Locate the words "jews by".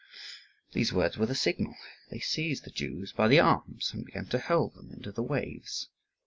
2.71-3.27